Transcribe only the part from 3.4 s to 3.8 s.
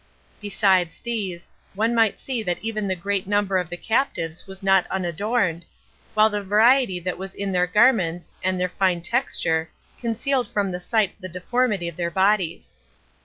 of the